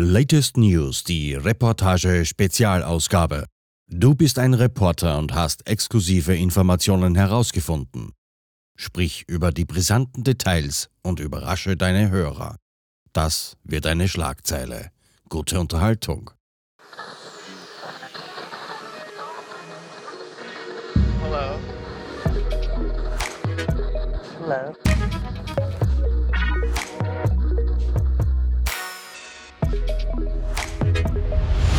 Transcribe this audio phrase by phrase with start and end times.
[0.00, 3.46] Latest News, die Reportage Spezialausgabe.
[3.88, 8.12] Du bist ein Reporter und hast exklusive Informationen herausgefunden.
[8.76, 12.58] Sprich über die brisanten Details und überrasche deine Hörer.
[13.12, 14.92] Das wird eine Schlagzeile.
[15.28, 16.30] Gute Unterhaltung.
[21.24, 21.58] Hello.
[24.46, 24.87] Hello.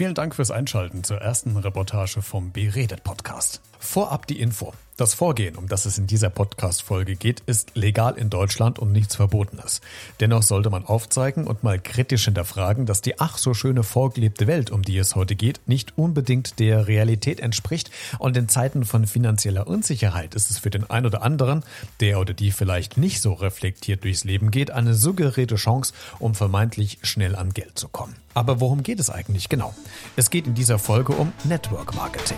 [0.00, 3.60] Vielen Dank fürs Einschalten zur ersten Reportage vom Beredet Podcast.
[3.78, 4.72] Vorab die Info.
[5.00, 9.16] Das Vorgehen, um das es in dieser Podcast-Folge geht, ist legal in Deutschland und nichts
[9.16, 9.80] Verbotenes.
[10.20, 14.70] Dennoch sollte man aufzeigen und mal kritisch hinterfragen, dass die ach so schöne vorgelebte Welt,
[14.70, 19.66] um die es heute geht, nicht unbedingt der Realität entspricht und in Zeiten von finanzieller
[19.68, 21.64] Unsicherheit ist es für den einen oder anderen,
[22.00, 26.98] der oder die vielleicht nicht so reflektiert durchs Leben geht, eine suggerierte Chance, um vermeintlich
[27.04, 28.16] schnell an Geld zu kommen.
[28.34, 29.74] Aber worum geht es eigentlich genau?
[30.16, 32.36] Es geht in dieser Folge um Network Marketing.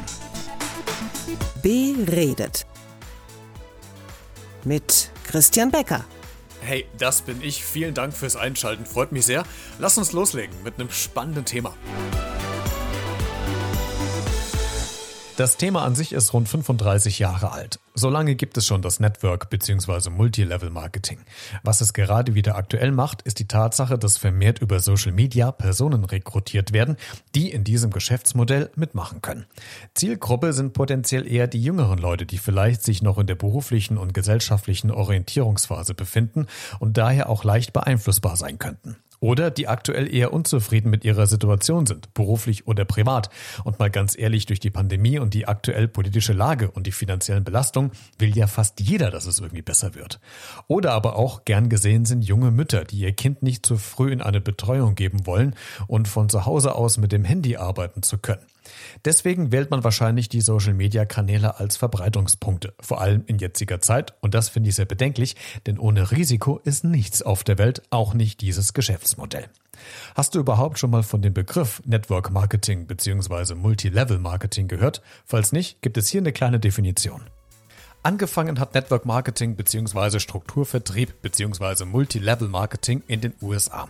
[1.63, 2.67] Beredet.
[4.65, 6.05] Mit Christian Becker.
[6.61, 7.65] Hey, das bin ich.
[7.65, 8.87] Vielen Dank fürs Einschalten.
[8.87, 9.45] Freut mich sehr.
[9.79, 11.75] Lass uns loslegen mit einem spannenden Thema.
[15.39, 17.81] Das Thema an sich ist rund 35 Jahre alt.
[17.95, 20.11] So lange gibt es schon das Network bzw.
[20.11, 21.21] Multilevel-Marketing.
[21.63, 26.05] Was es gerade wieder aktuell macht, ist die Tatsache, dass vermehrt über Social Media Personen
[26.05, 26.99] rekrutiert werden,
[27.35, 29.47] die in diesem Geschäftsmodell mitmachen können.
[29.95, 34.13] Zielgruppe sind potenziell eher die jüngeren Leute, die vielleicht sich noch in der beruflichen und
[34.13, 36.47] gesellschaftlichen Orientierungsphase befinden
[36.79, 41.87] und daher auch leicht beeinflussbar sein könnten oder die aktuell eher unzufrieden mit ihrer Situation
[41.87, 43.31] sind, beruflich oder privat.
[43.63, 47.45] Und mal ganz ehrlich, durch die Pandemie und die aktuell politische Lage und die finanziellen
[47.45, 50.19] Belastungen will ja fast jeder, dass es irgendwie besser wird.
[50.67, 54.21] Oder aber auch gern gesehen sind junge Mütter, die ihr Kind nicht zu früh in
[54.21, 55.55] eine Betreuung geben wollen
[55.87, 58.52] und von zu Hause aus mit dem Handy arbeiten zu können.
[59.05, 64.15] Deswegen wählt man wahrscheinlich die Social-Media-Kanäle als Verbreitungspunkte, vor allem in jetziger Zeit.
[64.21, 65.37] Und das finde ich sehr bedenklich,
[65.67, 69.49] denn ohne Risiko ist nichts auf der Welt, auch nicht dieses Geschäftsmodell.
[70.15, 73.55] Hast du überhaupt schon mal von dem Begriff Network Marketing bzw.
[73.55, 75.03] Multilevel Marketing gehört?
[75.25, 77.23] Falls nicht, gibt es hier eine kleine Definition.
[78.05, 80.19] Angefangen hat Network Marketing bzw.
[80.19, 81.85] Strukturvertrieb bzw.
[81.85, 83.89] Multilevel Marketing in den USA.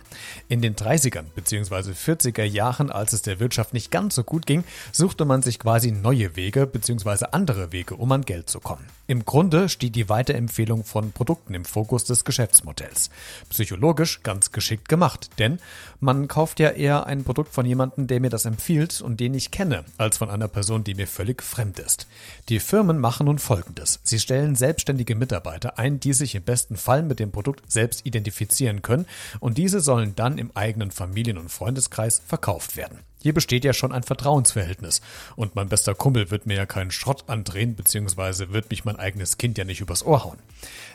[0.49, 1.93] In den 30ern bzw.
[1.93, 5.91] 40er Jahren, als es der Wirtschaft nicht ganz so gut ging, suchte man sich quasi
[5.91, 7.25] neue Wege bzw.
[7.31, 8.85] andere Wege, um an Geld zu kommen.
[9.13, 13.11] Im Grunde steht die Weiterempfehlung von Produkten im Fokus des Geschäftsmodells.
[13.51, 15.59] Psychologisch ganz geschickt gemacht, denn
[15.99, 19.51] man kauft ja eher ein Produkt von jemandem, der mir das empfiehlt und den ich
[19.51, 22.07] kenne, als von einer Person, die mir völlig fremd ist.
[22.49, 23.99] Die Firmen machen nun Folgendes.
[24.01, 28.81] Sie stellen selbstständige Mitarbeiter ein, die sich im besten Fall mit dem Produkt selbst identifizieren
[28.81, 29.05] können
[29.39, 32.97] und diese sollen dann im eigenen Familien- und Freundeskreis verkauft werden.
[33.23, 34.99] Hier besteht ja schon ein Vertrauensverhältnis.
[35.37, 39.37] Und mein bester Kumpel wird mir ja keinen Schrott andrehen, beziehungsweise wird mich mein eigenes
[39.37, 40.37] Kind ja nicht übers Ohr hauen.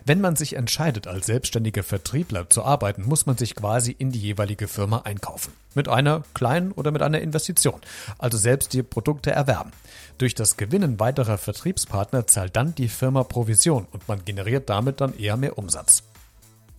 [0.05, 4.19] Wenn man sich entscheidet, als selbstständiger Vertriebler zu arbeiten, muss man sich quasi in die
[4.19, 5.55] jeweilige Firma einkaufen.
[5.75, 7.81] Mit einer kleinen oder mit einer Investition.
[8.19, 9.73] Also selbst die Produkte erwerben.
[10.19, 15.19] Durch das Gewinnen weiterer Vertriebspartner zahlt dann die Firma Provision und man generiert damit dann
[15.19, 16.03] eher mehr Umsatz.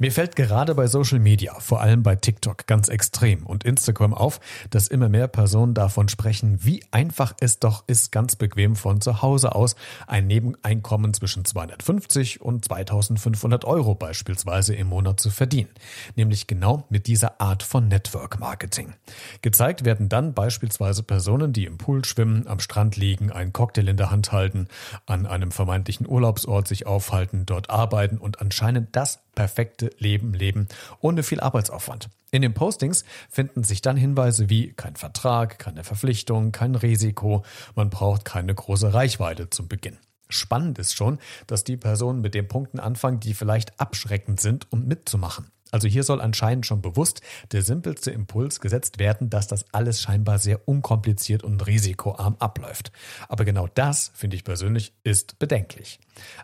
[0.02, 4.40] Mir fällt gerade bei Social Media, vor allem bei TikTok, ganz extrem und Instagram auf,
[4.70, 9.22] dass immer mehr Personen davon sprechen, wie einfach es doch ist, ganz bequem von zu
[9.22, 9.76] Hause aus
[10.08, 15.72] ein Nebeneinkommen zwischen 250 und 2500 Euro beispielsweise im Monat zu verdienen.
[16.16, 18.94] Nämlich genau mit dieser Art von Network Marketing.
[19.42, 23.98] Gezeigt werden dann beispielsweise Personen, die im Pool schwimmen, am Strand liegen, einen Cocktail in
[23.98, 24.70] der Hand halten,
[25.08, 30.68] an einem vermeintlichen Urlaubsort sich aufhalten, dort arbeiten und anscheinend das perfekte Leben leben,
[31.00, 32.10] ohne viel Arbeitsaufwand.
[32.30, 37.90] In den Postings finden sich dann Hinweise wie kein Vertrag, keine Verpflichtung, kein Risiko, man
[37.90, 39.98] braucht keine große Reichweite zum Beginn.
[40.28, 44.86] Spannend ist schon, dass die Personen mit den Punkten anfangen, die vielleicht abschreckend sind, um
[44.86, 45.50] mitzumachen.
[45.72, 47.22] Also hier soll anscheinend schon bewusst
[47.52, 52.92] der simpelste Impuls gesetzt werden, dass das alles scheinbar sehr unkompliziert und risikoarm abläuft.
[53.28, 56.00] Aber genau das, finde ich persönlich, ist bedenklich.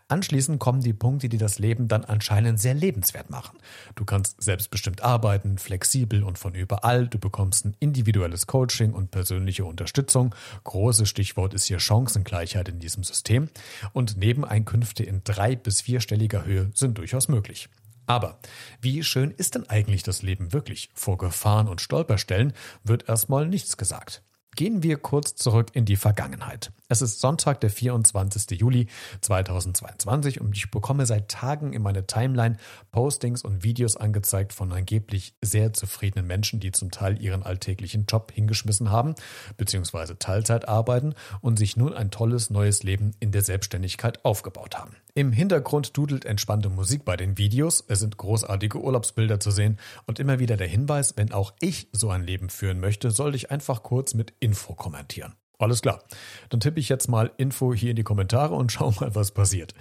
[0.07, 3.57] Anschließend kommen die Punkte, die das Leben dann anscheinend sehr lebenswert machen.
[3.95, 7.07] Du kannst selbstbestimmt arbeiten, flexibel und von überall.
[7.07, 10.33] Du bekommst ein individuelles Coaching und persönliche Unterstützung.
[10.63, 13.49] Großes Stichwort ist hier Chancengleichheit in diesem System.
[13.93, 17.69] Und Nebeneinkünfte in drei- bis vierstelliger Höhe sind durchaus möglich.
[18.05, 18.39] Aber
[18.81, 20.89] wie schön ist denn eigentlich das Leben wirklich?
[20.93, 22.53] Vor Gefahren und Stolperstellen
[22.83, 24.21] wird erstmal nichts gesagt.
[24.55, 26.71] Gehen wir kurz zurück in die Vergangenheit.
[26.87, 28.51] Es ist Sonntag, der 24.
[28.51, 28.87] Juli
[29.19, 32.55] 2022 und ich bekomme seit Tagen in meine Timeline
[32.91, 38.31] Postings und Videos angezeigt von angeblich sehr zufriedenen Menschen, die zum Teil ihren alltäglichen Job
[38.31, 39.15] hingeschmissen haben,
[39.57, 44.95] beziehungsweise Teilzeit arbeiten und sich nun ein tolles neues Leben in der Selbstständigkeit aufgebaut haben.
[45.15, 50.19] Im Hintergrund dudelt entspannte Musik bei den Videos, es sind großartige Urlaubsbilder zu sehen und
[50.19, 53.81] immer wieder der Hinweis, wenn auch ich so ein Leben führen möchte, sollte ich einfach
[53.81, 55.33] kurz mit Info kommentieren.
[55.57, 56.03] Alles klar.
[56.49, 59.73] Dann tippe ich jetzt mal Info hier in die Kommentare und schau mal, was passiert.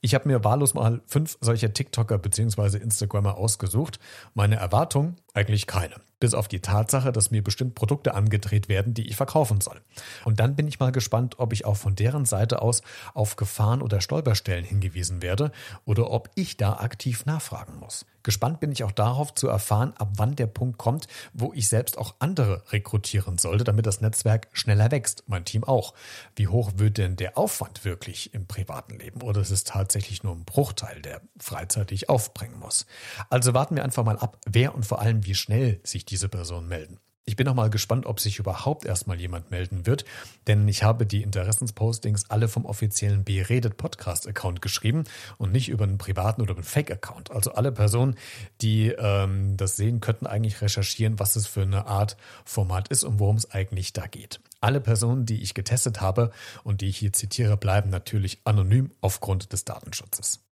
[0.00, 2.78] Ich habe mir wahllos mal fünf solcher TikToker bzw.
[2.78, 4.00] Instagrammer ausgesucht.
[4.34, 5.94] Meine Erwartung eigentlich keine.
[6.20, 9.80] Bis auf die Tatsache, dass mir bestimmt Produkte angedreht werden, die ich verkaufen soll.
[10.24, 12.82] Und dann bin ich mal gespannt, ob ich auch von deren Seite aus
[13.14, 15.52] auf Gefahren oder Stolperstellen hingewiesen werde
[15.84, 18.04] oder ob ich da aktiv nachfragen muss.
[18.24, 21.96] Gespannt bin ich auch darauf zu erfahren, ab wann der Punkt kommt, wo ich selbst
[21.96, 25.94] auch andere rekrutieren sollte, damit das Netzwerk schneller wächst, mein Team auch.
[26.34, 29.22] Wie hoch wird denn der Aufwand wirklich im privaten Leben?
[29.22, 32.86] Oder ist es tatsächlich nur ein Bruchteil der Freizeit, die ich aufbringen muss?
[33.30, 36.68] Also warten wir einfach mal ab, wer und vor allem wie schnell sich diese Personen
[36.68, 36.98] melden.
[37.26, 40.06] Ich bin noch mal gespannt, ob sich überhaupt erstmal jemand melden wird,
[40.46, 45.04] denn ich habe die Interessenspostings alle vom offiziellen Beredet Podcast Account geschrieben
[45.36, 47.30] und nicht über einen privaten oder einen Fake Account.
[47.30, 48.14] Also alle Personen,
[48.62, 52.16] die ähm, das sehen, könnten eigentlich recherchieren, was es für eine Art
[52.46, 54.40] Format ist und worum es eigentlich da geht.
[54.62, 56.32] Alle Personen, die ich getestet habe
[56.64, 60.47] und die ich hier zitiere, bleiben natürlich anonym aufgrund des Datenschutzes.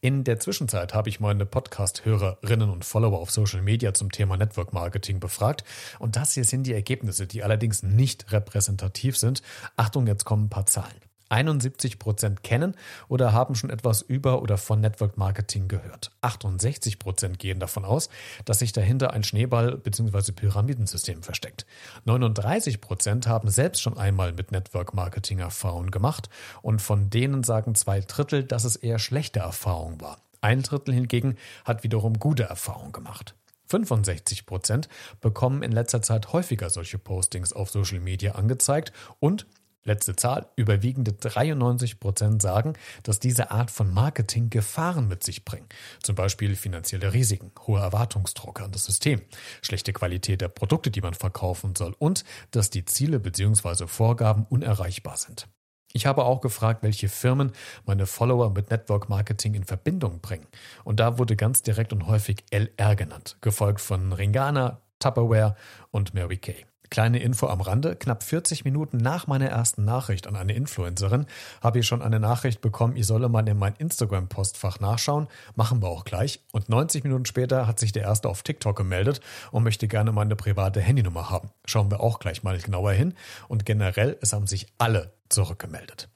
[0.00, 4.72] In der Zwischenzeit habe ich meine Podcast-Hörerinnen und Follower auf Social Media zum Thema Network
[4.72, 5.64] Marketing befragt.
[5.98, 9.42] Und das hier sind die Ergebnisse, die allerdings nicht repräsentativ sind.
[9.76, 11.03] Achtung, jetzt kommen ein paar Zahlen.
[11.28, 12.76] 71 Prozent kennen
[13.08, 16.10] oder haben schon etwas über oder von Network Marketing gehört.
[16.20, 18.08] 68 Prozent gehen davon aus,
[18.44, 20.32] dass sich dahinter ein Schneeball- bzw.
[20.32, 21.66] Pyramidensystem versteckt.
[22.04, 26.28] 39 Prozent haben selbst schon einmal mit Network Marketing Erfahrungen gemacht
[26.62, 30.18] und von denen sagen zwei Drittel, dass es eher schlechte Erfahrungen war.
[30.40, 33.34] Ein Drittel hingegen hat wiederum gute Erfahrungen gemacht.
[33.66, 34.88] 65 Prozent
[35.20, 39.46] bekommen in letzter Zeit häufiger solche Postings auf Social Media angezeigt und
[39.84, 42.72] Letzte Zahl, überwiegende 93 Prozent sagen,
[43.02, 45.68] dass diese Art von Marketing Gefahren mit sich bringen.
[46.02, 49.20] Zum Beispiel finanzielle Risiken, hohe Erwartungsdruck an das System,
[49.60, 53.86] schlechte Qualität der Produkte, die man verkaufen soll und dass die Ziele bzw.
[53.86, 55.48] Vorgaben unerreichbar sind.
[55.92, 57.52] Ich habe auch gefragt, welche Firmen
[57.84, 60.46] meine Follower mit Network Marketing in Verbindung bringen.
[60.82, 65.54] Und da wurde ganz direkt und häufig LR genannt, gefolgt von Ringana, Tupperware
[65.92, 66.64] und Mary Kay.
[66.94, 67.96] Kleine Info am Rande.
[67.96, 71.26] Knapp 40 Minuten nach meiner ersten Nachricht an eine Influencerin
[71.60, 75.26] habe ich schon eine Nachricht bekommen, ich solle mal in mein Instagram-Postfach nachschauen.
[75.56, 76.38] Machen wir auch gleich.
[76.52, 79.20] Und 90 Minuten später hat sich der erste auf TikTok gemeldet
[79.50, 81.50] und möchte gerne meine private Handynummer haben.
[81.64, 83.14] Schauen wir auch gleich mal genauer hin.
[83.48, 86.08] Und generell, es haben sich alle zurückgemeldet.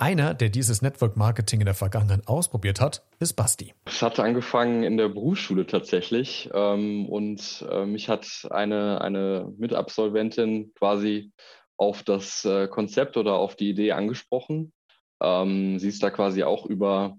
[0.00, 3.74] Einer, der dieses Network Marketing in der Vergangenheit ausprobiert hat, ist Basti.
[3.84, 10.72] Es hatte angefangen in der Berufsschule tatsächlich ähm, und äh, mich hat eine, eine Mitabsolventin
[10.74, 11.32] quasi
[11.76, 14.72] auf das äh, Konzept oder auf die Idee angesprochen.
[15.20, 17.18] Ähm, sie ist da quasi auch über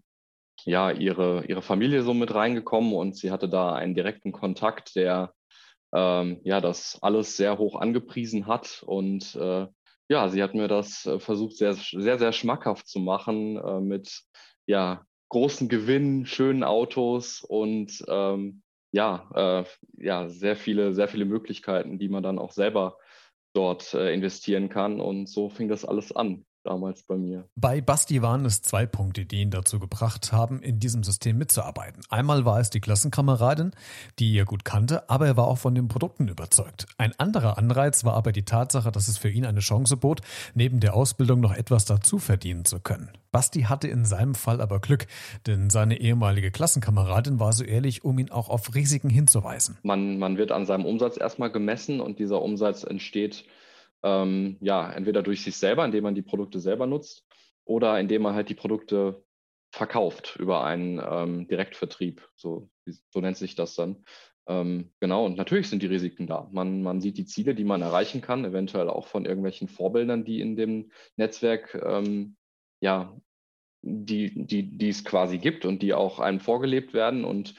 [0.63, 5.33] ja, ihre, ihre Familie so mit reingekommen und sie hatte da einen direkten Kontakt, der
[5.93, 9.67] ähm, ja das alles sehr hoch angepriesen hat und äh,
[10.09, 14.23] ja, sie hat mir das äh, versucht, sehr, sehr, sehr schmackhaft zu machen äh, mit
[14.65, 19.65] ja, großen Gewinnen, schönen Autos und ähm, ja, äh,
[20.03, 22.97] ja, sehr viele, sehr viele Möglichkeiten, die man dann auch selber
[23.53, 24.99] dort äh, investieren kann.
[24.99, 27.47] Und so fing das alles an damals bei mir.
[27.55, 32.03] Bei Basti waren es zwei Punkte, die ihn dazu gebracht haben, in diesem System mitzuarbeiten.
[32.09, 33.71] Einmal war es die Klassenkameradin,
[34.19, 36.87] die er gut kannte, aber er war auch von den Produkten überzeugt.
[36.97, 40.21] Ein anderer Anreiz war aber die Tatsache, dass es für ihn eine Chance bot,
[40.53, 43.09] neben der Ausbildung noch etwas dazu verdienen zu können.
[43.31, 45.05] Basti hatte in seinem Fall aber Glück,
[45.45, 49.77] denn seine ehemalige Klassenkameradin war so ehrlich, um ihn auch auf Risiken hinzuweisen.
[49.83, 53.45] Man, man wird an seinem Umsatz erstmal gemessen und dieser Umsatz entsteht
[54.03, 57.25] ähm, ja, entweder durch sich selber, indem man die Produkte selber nutzt,
[57.65, 59.23] oder indem man halt die Produkte
[59.71, 62.27] verkauft über einen ähm, Direktvertrieb.
[62.35, 64.03] So, so nennt sich das dann.
[64.47, 66.49] Ähm, genau, und natürlich sind die Risiken da.
[66.51, 70.41] Man, man sieht die Ziele, die man erreichen kann, eventuell auch von irgendwelchen Vorbildern, die
[70.41, 72.35] in dem Netzwerk ähm,
[72.81, 73.15] ja,
[73.81, 77.23] die, die, die es quasi gibt und die auch einem vorgelebt werden.
[77.23, 77.53] Und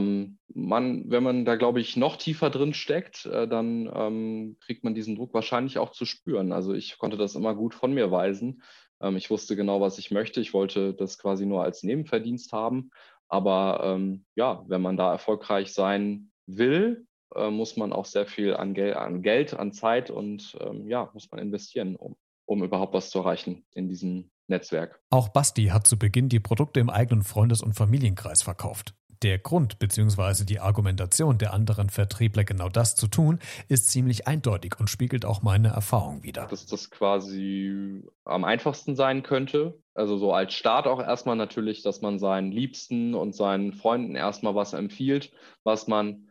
[0.00, 4.94] man, wenn man da, glaube ich, noch tiefer drin steckt, äh, dann ähm, kriegt man
[4.94, 6.52] diesen Druck wahrscheinlich auch zu spüren.
[6.52, 8.62] Also ich konnte das immer gut von mir weisen.
[9.00, 10.40] Ähm, ich wusste genau, was ich möchte.
[10.40, 12.90] Ich wollte das quasi nur als Nebenverdienst haben.
[13.28, 18.54] Aber ähm, ja, wenn man da erfolgreich sein will, äh, muss man auch sehr viel
[18.54, 22.94] an, Gel an Geld, an Zeit und ähm, ja, muss man investieren, um, um überhaupt
[22.94, 25.00] was zu erreichen in diesem Netzwerk.
[25.10, 28.94] Auch Basti hat zu Beginn die Produkte im eigenen Freundes- und Familienkreis verkauft.
[29.22, 30.44] Der Grund bzw.
[30.44, 33.38] die Argumentation der anderen Vertriebler, genau das zu tun,
[33.68, 36.46] ist ziemlich eindeutig und spiegelt auch meine Erfahrung wider.
[36.46, 39.78] Dass das quasi am einfachsten sein könnte.
[39.94, 44.54] Also so als Start auch erstmal natürlich, dass man seinen Liebsten und seinen Freunden erstmal
[44.54, 46.28] was empfiehlt, was man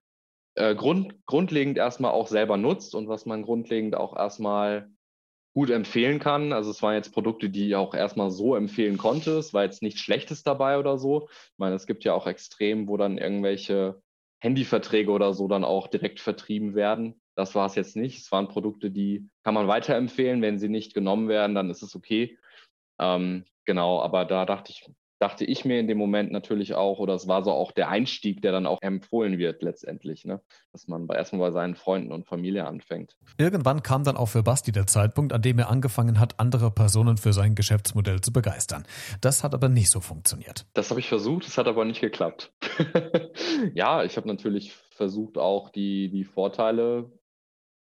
[0.56, 4.90] äh, grund, grundlegend erstmal auch selber nutzt und was man grundlegend auch erstmal
[5.53, 6.53] gut empfehlen kann.
[6.53, 9.38] Also es waren jetzt Produkte, die ich auch erstmal so empfehlen konnte.
[9.38, 11.27] Es war jetzt nichts Schlechtes dabei oder so.
[11.29, 14.01] Ich meine, es gibt ja auch Extrem, wo dann irgendwelche
[14.41, 17.22] Handyverträge oder so dann auch direkt vertrieben werden.
[17.36, 18.20] Das war es jetzt nicht.
[18.20, 20.41] Es waren Produkte, die kann man weiterempfehlen.
[20.41, 22.38] Wenn sie nicht genommen werden, dann ist es okay.
[23.00, 24.89] Ähm, genau, aber da dachte ich,
[25.22, 28.42] dachte ich mir in dem Moment natürlich auch, oder es war so auch der Einstieg,
[28.42, 30.42] der dann auch empfohlen wird letztendlich, ne?
[30.72, 33.16] dass man erstmal bei seinen Freunden und Familie anfängt.
[33.38, 37.18] Irgendwann kam dann auch für Basti der Zeitpunkt, an dem er angefangen hat, andere Personen
[37.18, 38.84] für sein Geschäftsmodell zu begeistern.
[39.22, 40.66] Das hat aber nicht so funktioniert.
[40.74, 42.51] Das habe ich versucht, es hat aber nicht geklappt.
[43.75, 47.12] ja, ich habe natürlich versucht, auch die, die Vorteile,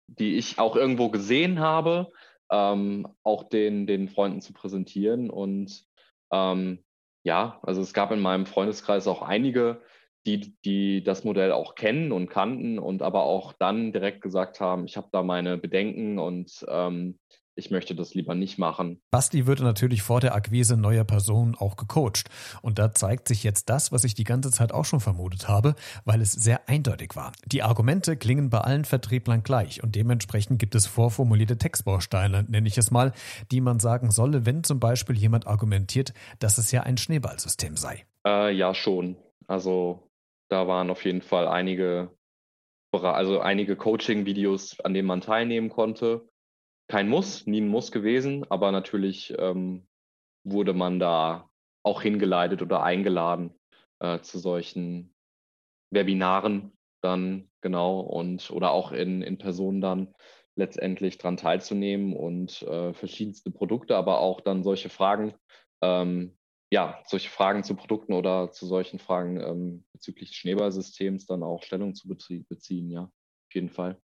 [0.08, 2.12] die ich auch irgendwo gesehen habe,
[2.52, 5.86] ähm, auch den, den Freunden zu präsentieren und
[6.34, 6.84] ähm,
[7.30, 9.84] ja, also es gab in meinem Freundeskreis auch einige,
[10.26, 14.86] die, die das Modell auch kennen und kannten und aber auch dann direkt gesagt haben,
[14.86, 17.20] ich habe da meine Bedenken und ähm,
[17.60, 19.00] ich möchte das lieber nicht machen.
[19.12, 22.30] Basti würde natürlich vor der Akquise neuer Personen auch gecoacht.
[22.62, 25.76] Und da zeigt sich jetzt das, was ich die ganze Zeit auch schon vermutet habe,
[26.06, 27.34] weil es sehr eindeutig war.
[27.46, 32.78] Die Argumente klingen bei allen Vertrieblern gleich und dementsprechend gibt es vorformulierte Textbausteine, nenne ich
[32.78, 33.12] es mal,
[33.52, 38.06] die man sagen solle, wenn zum Beispiel jemand argumentiert, dass es ja ein Schneeballsystem sei.
[38.26, 39.18] Äh, ja, schon.
[39.48, 40.08] Also
[40.50, 42.10] da waren auf jeden Fall einige
[42.92, 46.28] also einige Coaching-Videos, an denen man teilnehmen konnte
[46.90, 49.88] kein Muss, nie ein Muss gewesen, aber natürlich ähm,
[50.44, 51.50] wurde man da
[51.84, 53.54] auch hingeleitet oder eingeladen
[54.00, 55.14] äh, zu solchen
[55.92, 60.14] Webinaren dann genau und oder auch in, in Person dann
[60.56, 65.36] letztendlich dran teilzunehmen und äh, verschiedenste Produkte, aber auch dann solche Fragen,
[65.82, 66.38] ähm,
[66.72, 71.64] ja, solche Fragen zu Produkten oder zu solchen Fragen ähm, bezüglich des Schneeballsystems dann auch
[71.64, 74.02] Stellung zu beziehen, ja, auf jeden Fall.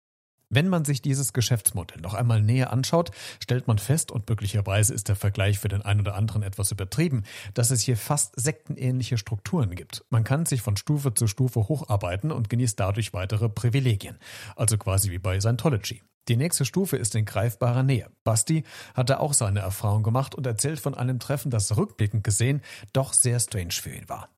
[0.54, 3.10] Wenn man sich dieses Geschäftsmodell noch einmal näher anschaut,
[3.42, 7.24] stellt man fest, und möglicherweise ist der Vergleich für den einen oder anderen etwas übertrieben,
[7.54, 10.04] dass es hier fast sektenähnliche Strukturen gibt.
[10.10, 14.18] Man kann sich von Stufe zu Stufe hocharbeiten und genießt dadurch weitere Privilegien.
[14.54, 16.02] Also quasi wie bei Scientology.
[16.28, 18.10] Die nächste Stufe ist in greifbarer Nähe.
[18.22, 22.60] Basti hatte auch seine Erfahrung gemacht und erzählt von einem Treffen, das rückblickend gesehen
[22.92, 24.28] doch sehr strange für ihn war.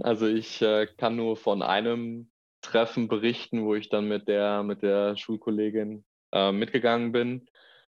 [0.00, 4.82] Also ich äh, kann nur von einem Treffen berichten, wo ich dann mit der, mit
[4.82, 7.48] der Schulkollegin äh, mitgegangen bin,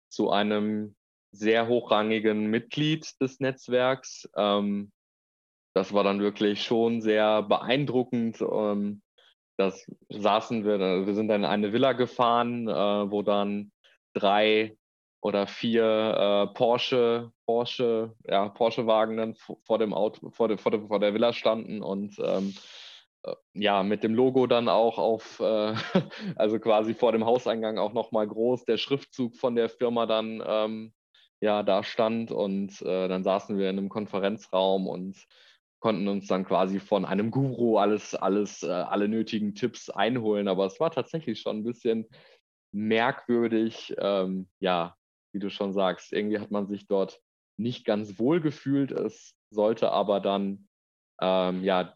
[0.09, 0.95] zu einem
[1.31, 4.29] sehr hochrangigen Mitglied des Netzwerks.
[4.35, 4.91] Ähm,
[5.73, 8.41] das war dann wirklich schon sehr beeindruckend.
[8.41, 9.01] Ähm,
[9.57, 13.71] das saßen wir, wir sind dann in eine Villa gefahren, äh, wo dann
[14.13, 14.77] drei
[15.21, 20.87] oder vier äh, Porsche, Porsche, ja, Porsche-Wagen dann vor dem Auto, vor, de, vor, de,
[20.87, 22.53] vor der Villa standen und ähm, äh,
[23.53, 25.73] ja, mit dem Logo dann auch auf, äh,
[26.35, 30.93] also quasi vor dem Hauseingang auch nochmal groß, der Schriftzug von der Firma dann ähm,
[31.41, 35.25] ja da stand und äh, dann saßen wir in einem Konferenzraum und
[35.79, 40.47] konnten uns dann quasi von einem Guru alles, alles, äh, alle nötigen Tipps einholen.
[40.47, 42.07] Aber es war tatsächlich schon ein bisschen
[42.71, 43.93] merkwürdig.
[43.99, 44.95] Ähm, ja,
[45.31, 47.21] wie du schon sagst, irgendwie hat man sich dort
[47.57, 48.91] nicht ganz wohl gefühlt.
[48.91, 50.67] Es sollte aber dann
[51.21, 51.93] ähm, ja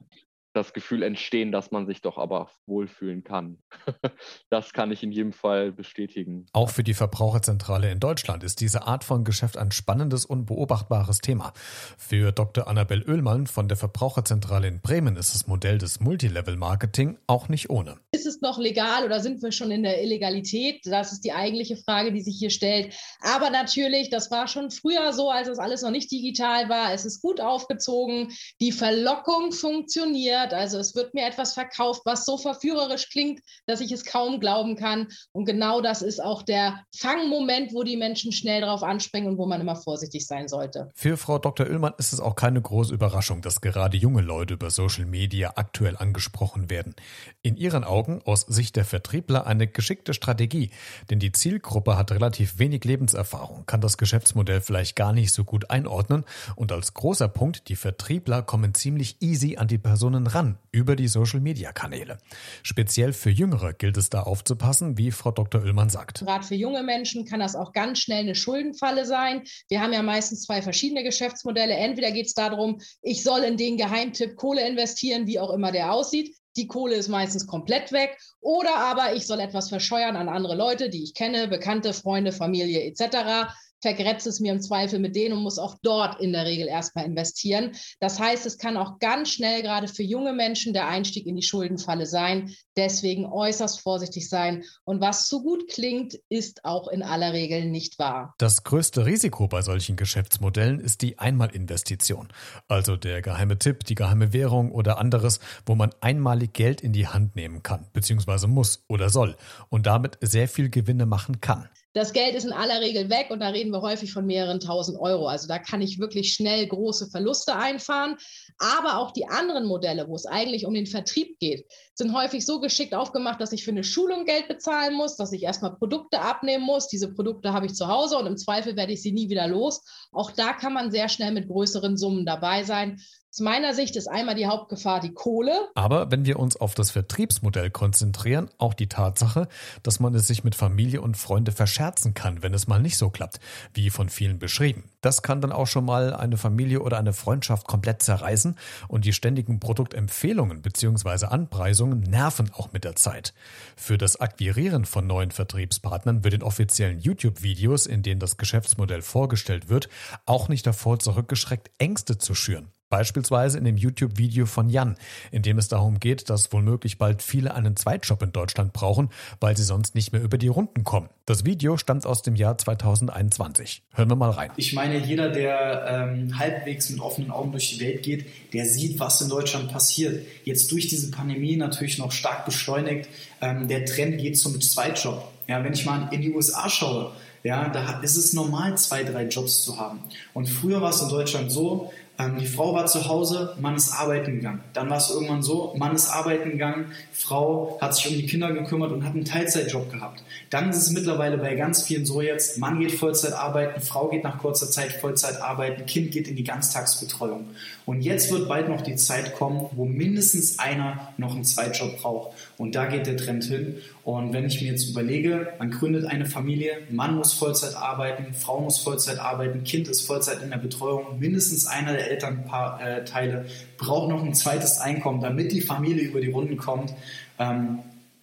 [0.53, 3.59] das Gefühl entstehen, dass man sich doch aber wohlfühlen kann.
[4.49, 6.47] das kann ich in jedem Fall bestätigen.
[6.53, 11.19] Auch für die Verbraucherzentrale in Deutschland ist diese Art von Geschäft ein spannendes und beobachtbares
[11.19, 11.53] Thema.
[11.97, 12.67] Für Dr.
[12.67, 17.97] Annabel Oehlmann von der Verbraucherzentrale in Bremen ist das Modell des Multilevel-Marketing auch nicht ohne.
[18.11, 20.81] Ist es noch legal oder sind wir schon in der Illegalität?
[20.85, 22.93] Das ist die eigentliche Frage, die sich hier stellt.
[23.21, 26.93] Aber natürlich, das war schon früher so, als das alles noch nicht digital war.
[26.93, 28.31] Es ist gut aufgezogen.
[28.59, 30.53] Die Verlockung funktioniert verführt.
[30.53, 34.75] Also es wird mir etwas verkauft, was so verführerisch klingt, dass ich es kaum glauben
[34.75, 35.07] kann.
[35.31, 39.45] Und genau das ist auch der Fangmoment, wo die Menschen schnell darauf anspringen und wo
[39.45, 40.89] man immer vorsichtig sein sollte.
[40.95, 41.67] Für Frau Dr.
[41.67, 45.97] Ullmann ist es auch keine große Überraschung, dass gerade junge Leute über Social Media aktuell
[45.97, 46.95] angesprochen werden.
[47.41, 50.71] In ihren Augen aus Sicht der Vertriebler eine geschickte Strategie,
[51.09, 55.69] denn die Zielgruppe hat relativ wenig Lebenserfahrung, kann das Geschäftsmodell vielleicht gar nicht so gut
[55.69, 56.25] einordnen
[56.55, 61.07] und als großer Punkt, die Vertriebler kommen ziemlich easy an die Personen ran über die
[61.07, 62.17] Social-Media-Kanäle.
[62.63, 65.61] Speziell für Jüngere gilt es da aufzupassen, wie Frau Dr.
[65.61, 66.19] Ullmann sagt.
[66.19, 69.43] Gerade für junge Menschen kann das auch ganz schnell eine Schuldenfalle sein.
[69.67, 71.73] Wir haben ja meistens zwei verschiedene Geschäftsmodelle.
[71.73, 75.91] Entweder geht es darum, ich soll in den Geheimtipp Kohle investieren, wie auch immer der
[75.91, 76.35] aussieht.
[76.57, 78.17] Die Kohle ist meistens komplett weg.
[78.39, 82.83] Oder aber ich soll etwas verscheuern an andere Leute, die ich kenne, Bekannte, Freunde, Familie
[82.83, 83.49] etc
[83.81, 87.05] vergrätze es mir im Zweifel mit denen und muss auch dort in der Regel erstmal
[87.05, 87.71] investieren.
[87.99, 91.43] Das heißt, es kann auch ganz schnell gerade für junge Menschen der Einstieg in die
[91.43, 92.53] Schuldenfalle sein.
[92.75, 94.63] Deswegen äußerst vorsichtig sein.
[94.83, 98.33] Und was zu gut klingt, ist auch in aller Regel nicht wahr.
[98.37, 102.29] Das größte Risiko bei solchen Geschäftsmodellen ist die Einmalinvestition.
[102.67, 107.07] Also der geheime Tipp, die geheime Währung oder anderes, wo man einmalig Geld in die
[107.07, 109.35] Hand nehmen kann, beziehungsweise muss oder soll
[109.69, 111.69] und damit sehr viel Gewinne machen kann.
[111.93, 114.99] Das Geld ist in aller Regel weg und da reden wir häufig von mehreren tausend
[114.99, 115.27] Euro.
[115.27, 118.15] Also da kann ich wirklich schnell große Verluste einfahren.
[118.59, 121.65] Aber auch die anderen Modelle, wo es eigentlich um den Vertrieb geht,
[121.95, 125.41] sind häufig so geschickt aufgemacht, dass ich für eine Schulung Geld bezahlen muss, dass ich
[125.41, 126.87] erstmal Produkte abnehmen muss.
[126.87, 129.81] Diese Produkte habe ich zu Hause und im Zweifel werde ich sie nie wieder los.
[130.11, 133.01] Auch da kann man sehr schnell mit größeren Summen dabei sein.
[133.31, 135.51] Aus meiner Sicht ist einmal die Hauptgefahr die Kohle.
[135.75, 139.47] Aber wenn wir uns auf das Vertriebsmodell konzentrieren, auch die Tatsache,
[139.83, 143.11] dass man es sich mit Familie und Freunde verscherzen kann, wenn es mal nicht so
[143.11, 143.39] klappt,
[143.75, 144.89] wie von vielen beschrieben.
[145.01, 148.55] Das kann dann auch schon mal eine Familie oder eine Freundschaft komplett zerreißen
[148.87, 151.27] und die ständigen Produktempfehlungen bzw.
[151.27, 153.35] Anpreisungen nerven auch mit der Zeit.
[153.75, 159.69] Für das Akquirieren von neuen Vertriebspartnern wird in offiziellen YouTube-Videos, in denen das Geschäftsmodell vorgestellt
[159.69, 159.87] wird,
[160.25, 162.71] auch nicht davor zurückgeschreckt, Ängste zu schüren.
[162.89, 164.97] Beispielsweise in dem YouTube-Video von Jan,
[165.31, 169.55] in dem es darum geht, dass womöglich bald viele einen Zweitjob in Deutschland brauchen, weil
[169.55, 171.07] sie sonst nicht mehr über die Runden kommen.
[171.27, 173.83] Das Video stammt aus dem Jahr 2021.
[173.93, 174.49] Hören wir mal rein.
[174.57, 178.99] Ich meine, jeder, der ähm, halbwegs mit offenen Augen durch die Welt geht, der sieht,
[178.99, 180.25] was in Deutschland passiert.
[180.43, 183.07] Jetzt durch diese Pandemie natürlich noch stark beschleunigt.
[183.39, 185.23] Ähm, der Trend geht zum Zweitjob.
[185.47, 187.11] Ja, wenn ich mal in die USA schaue,
[187.43, 189.99] ja, da ist es normal, zwei, drei Jobs zu haben.
[190.33, 191.91] Und früher war es in Deutschland so,
[192.37, 194.61] die Frau war zu Hause, Mann ist arbeiten gegangen.
[194.73, 198.51] Dann war es irgendwann so, Mann ist arbeiten gegangen, Frau hat sich um die Kinder
[198.51, 200.21] gekümmert und hat einen Teilzeitjob gehabt.
[200.49, 204.25] Dann ist es mittlerweile bei ganz vielen so jetzt, Mann geht Vollzeit arbeiten, Frau geht
[204.25, 207.45] nach kurzer Zeit Vollzeit arbeiten, Kind geht in die Ganztagsbetreuung.
[207.85, 212.33] Und jetzt wird bald noch die Zeit kommen, wo mindestens einer noch einen Zweitjob braucht.
[212.59, 213.77] Und da geht der Trend hin.
[214.03, 218.59] Und wenn ich mir jetzt überlege, man gründet eine Familie, Mann muss Vollzeit arbeiten, Frau
[218.59, 223.45] muss Vollzeit arbeiten, Kind ist Vollzeit in der Betreuung, mindestens einer der Elternteile
[223.77, 226.93] braucht noch ein zweites Einkommen, damit die Familie über die Runden kommt.
[227.39, 227.79] Ähm,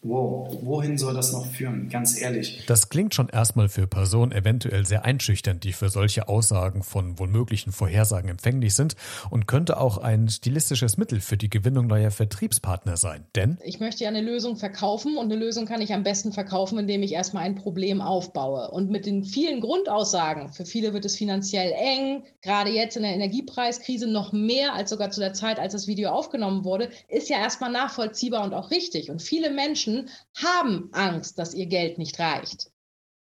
[0.08, 1.88] wow, wohin soll das noch führen?
[1.88, 2.64] Ganz ehrlich.
[2.66, 7.28] Das klingt schon erstmal für Personen eventuell sehr einschüchternd, die für solche Aussagen von wohl
[7.28, 8.96] möglichen Vorhersagen empfänglich sind
[9.30, 13.24] und könnte auch ein stilistisches Mittel für die Gewinnung neuer Vertriebspartner sein.
[13.34, 16.78] Denn ich möchte ja eine Lösung verkaufen und eine Lösung kann ich am besten verkaufen,
[16.78, 18.70] indem ich erstmal ein Problem aufbaue.
[18.70, 23.14] Und mit den vielen Grundaussagen, für viele wird es finanziell eng, gerade jetzt in der
[23.14, 27.38] Energiepreiskrise noch mehr als sogar zu der Zeit, als das Video aufgenommen wurde, ist ja
[27.38, 29.10] erstmal nachvollziehbar und auch richtig.
[29.10, 29.95] Und viele Menschen
[30.36, 32.70] haben Angst, dass ihr Geld nicht reicht.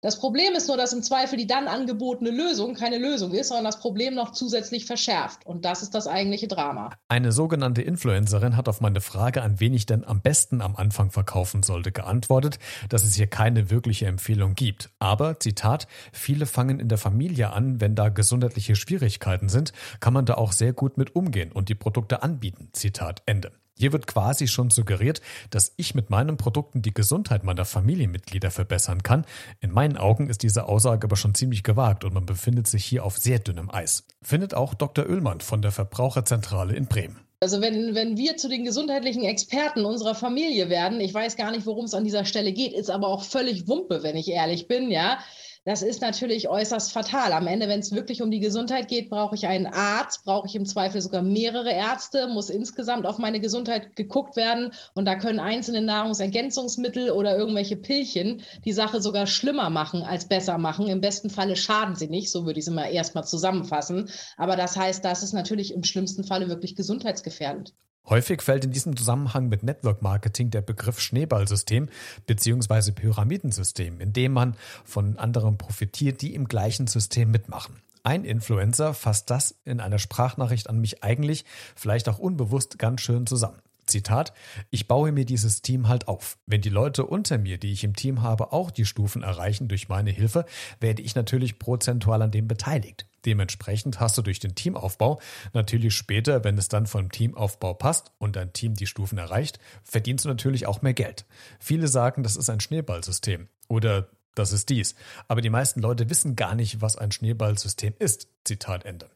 [0.05, 3.65] Das Problem ist nur, dass im Zweifel die dann angebotene Lösung keine Lösung ist, sondern
[3.65, 5.47] das Problem noch zusätzlich verschärft.
[5.47, 6.91] Und das ist das eigentliche Drama.
[7.07, 11.09] Eine sogenannte Influencerin hat auf meine Frage, an wen ich denn am besten am Anfang
[11.09, 14.91] verkaufen sollte, geantwortet, dass es hier keine wirkliche Empfehlung gibt.
[14.99, 20.27] Aber, Zitat, viele fangen in der Familie an, wenn da gesundheitliche Schwierigkeiten sind, kann man
[20.27, 22.69] da auch sehr gut mit umgehen und die Produkte anbieten.
[22.73, 23.51] Zitat Ende.
[23.77, 29.03] Hier wird quasi schon suggeriert, dass ich mit meinen Produkten die Gesundheit meiner Familienmitglieder verbessern
[29.03, 29.25] kann.
[29.59, 33.03] In meinen Augen ist diese Aussage aber schon ziemlich gewagt und man befindet sich hier
[33.03, 34.05] auf sehr dünnem Eis.
[34.21, 35.05] Findet auch Dr.
[35.09, 37.19] Oehlmann von der Verbraucherzentrale in Bremen.
[37.41, 41.65] Also wenn, wenn wir zu den gesundheitlichen Experten unserer Familie werden, ich weiß gar nicht,
[41.65, 44.89] worum es an dieser Stelle geht, ist aber auch völlig Wumpe, wenn ich ehrlich bin,
[44.89, 45.19] ja.
[45.67, 47.33] Das ist natürlich äußerst fatal.
[47.33, 50.55] Am Ende, wenn es wirklich um die Gesundheit geht, brauche ich einen Arzt, brauche ich
[50.55, 54.73] im Zweifel sogar mehrere Ärzte, muss insgesamt auf meine Gesundheit geguckt werden.
[54.93, 60.59] Und da können einzelne Nahrungsergänzungsmittel oder irgendwelche Pillchen die Sache sogar schlimmer machen als besser
[60.59, 60.87] machen.
[60.87, 64.11] Im besten Falle schaden sie nicht, so würde ich es immer erstmal zusammenfassen.
[64.37, 67.73] Aber das heißt, das ist natürlich im schlimmsten Falle wirklich gesundheitsgefährdend.
[68.07, 71.89] Häufig fällt in diesem Zusammenhang mit Network Marketing der Begriff Schneeballsystem
[72.27, 72.91] bzw.
[72.91, 77.81] Pyramidensystem, in dem man von anderen profitiert, die im gleichen System mitmachen.
[78.03, 81.43] Ein Influencer fasst das in einer Sprachnachricht an mich eigentlich,
[81.75, 83.57] vielleicht auch unbewusst, ganz schön zusammen.
[83.85, 84.33] Zitat,
[84.69, 86.37] ich baue mir dieses Team halt auf.
[86.45, 89.89] Wenn die Leute unter mir, die ich im Team habe, auch die Stufen erreichen durch
[89.89, 90.45] meine Hilfe,
[90.79, 93.07] werde ich natürlich prozentual an dem beteiligt.
[93.25, 95.19] Dementsprechend hast du durch den Teamaufbau
[95.53, 100.25] natürlich später, wenn es dann vom Teamaufbau passt und dein Team die Stufen erreicht, verdienst
[100.25, 101.25] du natürlich auch mehr Geld.
[101.59, 104.95] Viele sagen, das ist ein Schneeballsystem oder das ist dies.
[105.27, 108.27] Aber die meisten Leute wissen gar nicht, was ein Schneeballsystem ist.
[108.43, 109.09] Zitat Ende.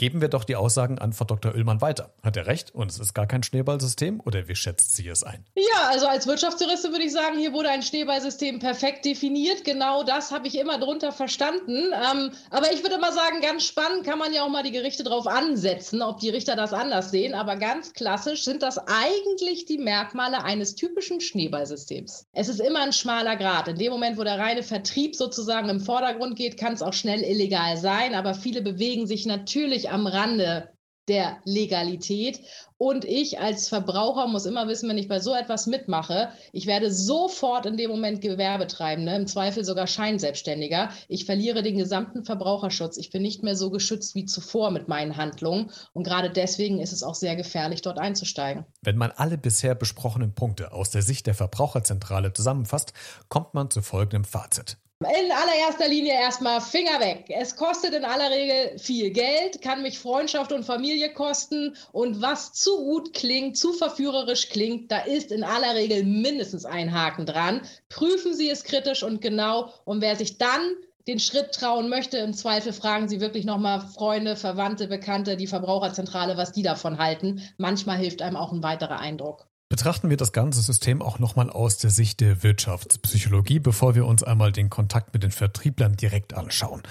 [0.00, 1.54] Geben wir doch die Aussagen an Frau Dr.
[1.54, 2.14] Oehlmann weiter.
[2.22, 5.44] Hat er recht und es ist gar kein Schneeballsystem oder wie schätzt sie es ein?
[5.54, 9.62] Ja, also als Wirtschaftsjuriste würde ich sagen, hier wurde ein Schneeballsystem perfekt definiert.
[9.62, 11.92] Genau das habe ich immer drunter verstanden.
[11.92, 15.04] Ähm, aber ich würde mal sagen, ganz spannend kann man ja auch mal die Gerichte
[15.04, 17.34] drauf ansetzen, ob die Richter das anders sehen.
[17.34, 22.26] Aber ganz klassisch sind das eigentlich die Merkmale eines typischen Schneeballsystems.
[22.32, 23.68] Es ist immer ein schmaler Grad.
[23.68, 27.20] In dem Moment, wo der reine Vertrieb sozusagen im Vordergrund geht, kann es auch schnell
[27.20, 28.14] illegal sein.
[28.14, 30.70] Aber viele bewegen sich natürlich am Rande
[31.10, 32.40] der Legalität.
[32.78, 36.90] Und ich als Verbraucher muss immer wissen, wenn ich bei so etwas mitmache, ich werde
[36.92, 40.90] sofort in dem Moment Gewerbetreibende, im Zweifel sogar Scheinselbstständiger.
[41.08, 42.96] Ich verliere den gesamten Verbraucherschutz.
[42.96, 45.70] Ich bin nicht mehr so geschützt wie zuvor mit meinen Handlungen.
[45.92, 48.64] Und gerade deswegen ist es auch sehr gefährlich, dort einzusteigen.
[48.80, 52.92] Wenn man alle bisher besprochenen Punkte aus der Sicht der Verbraucherzentrale zusammenfasst,
[53.28, 54.78] kommt man zu folgendem Fazit.
[55.02, 57.24] In allererster Linie erstmal Finger weg.
[57.30, 61.74] Es kostet in aller Regel viel Geld, kann mich Freundschaft und Familie kosten.
[61.92, 66.92] Und was zu gut klingt, zu verführerisch klingt, da ist in aller Regel mindestens ein
[66.92, 67.62] Haken dran.
[67.88, 69.72] Prüfen Sie es kritisch und genau.
[69.86, 70.60] Und wer sich dann
[71.08, 76.36] den Schritt trauen möchte, im Zweifel fragen Sie wirklich nochmal Freunde, Verwandte, Bekannte, die Verbraucherzentrale,
[76.36, 77.40] was die davon halten.
[77.56, 79.49] Manchmal hilft einem auch ein weiterer Eindruck.
[79.72, 84.24] Betrachten wir das ganze System auch nochmal aus der Sicht der Wirtschaftspsychologie, bevor wir uns
[84.24, 86.82] einmal den Kontakt mit den Vertrieblern direkt anschauen.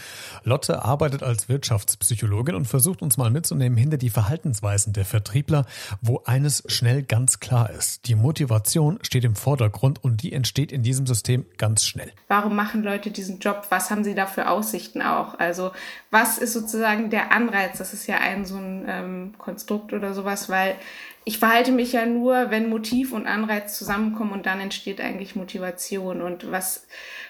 [0.45, 5.65] Lotte arbeitet als Wirtschaftspsychologin und versucht uns mal mitzunehmen hinter die Verhaltensweisen der Vertriebler,
[6.01, 8.07] wo eines schnell ganz klar ist.
[8.07, 12.13] Die Motivation steht im Vordergrund und die entsteht in diesem System ganz schnell.
[12.29, 13.65] Warum machen Leute diesen Job?
[13.67, 15.37] Was haben sie da für Aussichten auch?
[15.37, 15.71] Also
[16.11, 17.77] was ist sozusagen der Anreiz?
[17.77, 20.77] Das ist ja ein so ein ähm, Konstrukt oder sowas, weil
[21.25, 26.21] ich verhalte mich ja nur, wenn Motiv und Anreiz zusammenkommen und dann entsteht eigentlich Motivation.
[26.21, 26.87] Und was,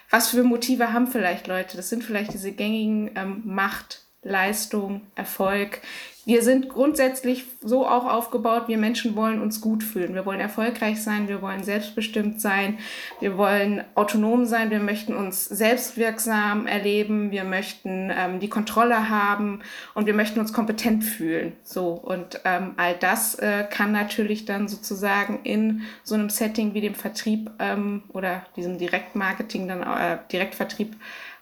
[0.10, 1.78] was für Motive haben vielleicht Leute?
[1.78, 5.82] Das sind vielleicht diese gängigen ähm, Macht, Leistung, Erfolg,
[6.30, 10.14] wir sind grundsätzlich so auch aufgebaut, wir Menschen wollen uns gut fühlen.
[10.14, 12.78] Wir wollen erfolgreich sein, wir wollen selbstbestimmt sein,
[13.20, 19.62] wir wollen autonom sein, wir möchten uns selbstwirksam erleben, wir möchten ähm, die Kontrolle haben
[19.96, 21.54] und wir möchten uns kompetent fühlen.
[21.64, 26.82] So, und ähm, all das äh, kann natürlich dann sozusagen in so einem Setting wie
[26.82, 30.96] dem Vertrieb ähm, oder diesem Direktmarketing, dann äh, Direktvertrieb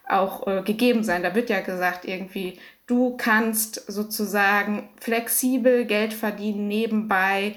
[0.10, 1.24] auch äh, gegeben sein.
[1.24, 7.56] Da wird ja gesagt, irgendwie, Du kannst sozusagen flexibel Geld verdienen nebenbei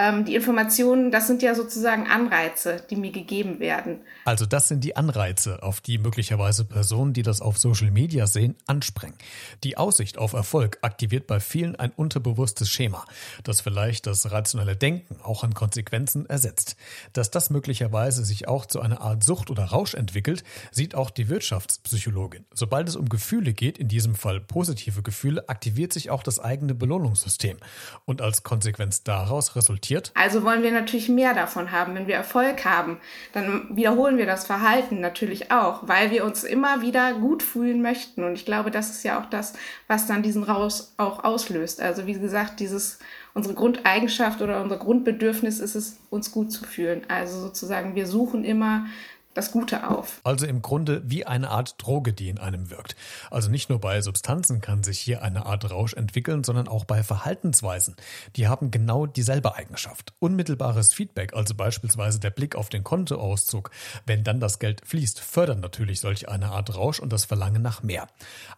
[0.00, 3.98] ähm, die Informationen, das sind ja sozusagen Anreize, die mir gegeben werden.
[4.24, 8.56] Also das sind die Anreize, auf die möglicherweise Personen, die das auf Social Media sehen,
[8.66, 9.16] anspringen.
[9.62, 13.04] Die Aussicht auf Erfolg aktiviert bei vielen ein unterbewusstes Schema,
[13.44, 16.76] das vielleicht das rationelle Denken auch an Konsequenzen ersetzt.
[17.12, 21.28] Dass das möglicherweise sich auch zu einer Art Sucht oder Rausch entwickelt, sieht auch die
[21.28, 22.46] Wirtschaftspsychologin.
[22.54, 26.74] Sobald es um Gefühle geht, in diesem Fall positive Gefühle, aktiviert sich auch das eigene
[26.74, 27.58] Belohnungssystem.
[28.06, 30.12] Und als Konsequenz daraus resultiert resultiert?
[30.14, 31.94] Also wollen wir natürlich mehr davon haben.
[31.94, 32.98] Wenn wir Erfolg haben,
[33.32, 38.24] dann wiederholen wir das Verhalten natürlich auch, weil wir uns immer wieder gut fühlen möchten.
[38.24, 39.54] Und ich glaube, das ist ja auch das,
[39.88, 41.80] was dann diesen Raus auch auslöst.
[41.80, 42.98] Also wie gesagt, dieses
[43.32, 47.02] unsere Grundeigenschaft oder unser Grundbedürfnis ist es, uns gut zu fühlen.
[47.08, 48.86] Also sozusagen, wir suchen immer
[49.34, 50.20] das Gute auf.
[50.24, 52.96] Also im Grunde wie eine Art Droge, die in einem wirkt.
[53.30, 57.04] Also nicht nur bei Substanzen kann sich hier eine Art Rausch entwickeln, sondern auch bei
[57.04, 57.94] Verhaltensweisen.
[58.34, 60.12] Die haben genau dieselbe Eigenschaft.
[60.18, 63.70] Unmittelbares Feedback, also beispielsweise der Blick auf den Kontoauszug,
[64.04, 67.84] wenn dann das Geld fließt, fördern natürlich solch eine Art Rausch und das Verlangen nach
[67.84, 68.08] mehr.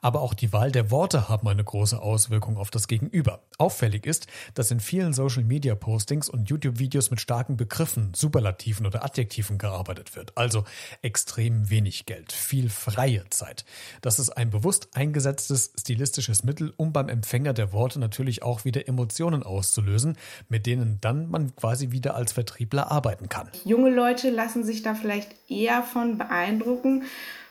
[0.00, 3.42] Aber auch die Wahl der Worte haben eine große Auswirkung auf das Gegenüber.
[3.58, 8.86] Auffällig ist, dass in vielen Social Media Postings und YouTube Videos mit starken Begriffen, Superlativen
[8.86, 10.36] oder Adjektiven gearbeitet wird.
[10.36, 10.61] Also
[11.02, 13.64] extrem wenig Geld, viel freie Zeit.
[14.00, 18.88] Das ist ein bewusst eingesetztes stilistisches Mittel, um beim Empfänger der Worte natürlich auch wieder
[18.88, 20.16] Emotionen auszulösen,
[20.48, 23.48] mit denen dann man quasi wieder als Vertriebler arbeiten kann.
[23.64, 27.04] Junge Leute lassen sich da vielleicht eher von beeindrucken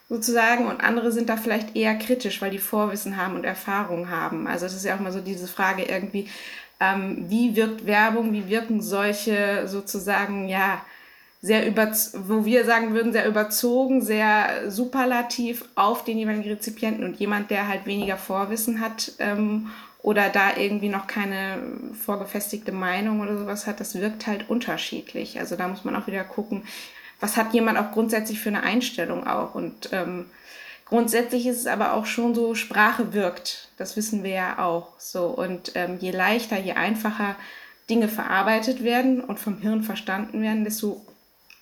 [0.10, 4.45] sozusagen und andere sind da vielleicht eher kritisch, weil die Vorwissen haben und Erfahrung haben.
[4.45, 6.28] Also es ist ja auch mal so diese Frage irgendwie,
[6.82, 10.84] ähm, wie wirkt Werbung, wie wirken solche sozusagen, ja,
[11.41, 17.19] sehr über, wo wir sagen würden, sehr überzogen, sehr superlativ auf den jeweiligen Rezipienten und
[17.19, 19.71] jemand, der halt weniger Vorwissen hat ähm,
[20.04, 21.58] oder da irgendwie noch keine
[22.06, 25.39] vorgefestigte Meinung oder sowas hat, das wirkt halt unterschiedlich.
[25.39, 26.63] Also da muss man auch wieder gucken,
[27.19, 30.25] was hat jemand auch grundsätzlich für eine Einstellung auch und ähm,
[30.91, 33.69] Grundsätzlich ist es aber auch schon so, Sprache wirkt.
[33.77, 35.27] Das wissen wir ja auch so.
[35.27, 37.38] Und ähm, je leichter, je einfacher
[37.89, 41.01] Dinge verarbeitet werden und vom Hirn verstanden werden, desto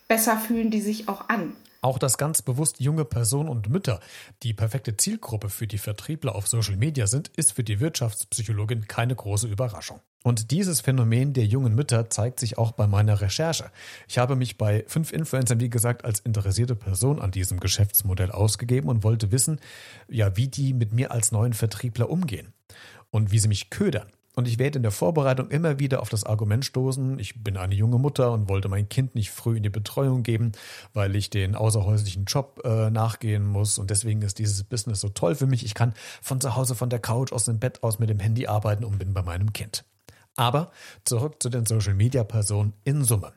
[0.10, 1.54] besser fühlen die sich auch an.
[1.82, 4.02] Auch dass ganz bewusst junge Personen und Mütter
[4.44, 9.16] die perfekte Zielgruppe für die Vertriebler auf Social Media sind, ist für die Wirtschaftspsychologin keine
[9.16, 10.02] große Überraschung.
[10.24, 13.72] Und dieses Phänomen der jungen Mütter zeigt sich auch bei meiner Recherche.
[14.10, 18.90] Ich habe mich bei fünf Influencern, wie gesagt, als interessierte Person an diesem Geschäftsmodell ausgegeben
[18.90, 19.62] und wollte wissen,
[20.10, 22.52] ja, wie die mit mir als neuen Vertriebler umgehen
[23.10, 24.12] und wie sie mich ködern.
[24.36, 27.76] Und ich werde in der Vorbereitung immer wieder auf das Argument stoßen, ich bin eine
[27.76, 30.52] junge Mutter und wollte mein Kind nicht früh in die Betreuung geben,
[30.94, 33.78] weil ich den außerhäuslichen Job äh, nachgehen muss.
[33.80, 35.66] Und deswegen ist dieses Business so toll für mich.
[35.66, 38.48] Ich kann von zu Hause, von der Couch, aus dem Bett aus mit dem Handy
[38.48, 39.84] arbeiten und bin bei meinem Kind.
[40.36, 40.72] Aber
[41.04, 43.34] zurück zu den Social-Media-Personen in Summe.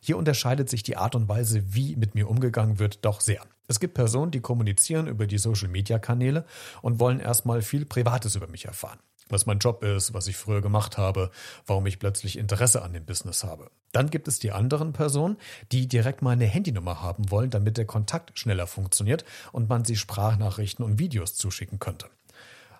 [0.00, 3.42] Hier unterscheidet sich die Art und Weise, wie mit mir umgegangen wird, doch sehr.
[3.68, 6.44] Es gibt Personen, die kommunizieren über die Social-Media-Kanäle
[6.82, 8.98] und wollen erstmal viel Privates über mich erfahren
[9.32, 11.30] was mein Job ist, was ich früher gemacht habe,
[11.66, 13.70] warum ich plötzlich Interesse an dem Business habe.
[13.92, 15.36] Dann gibt es die anderen Personen,
[15.72, 20.84] die direkt meine Handynummer haben wollen, damit der Kontakt schneller funktioniert und man sie Sprachnachrichten
[20.84, 22.08] und Videos zuschicken könnte.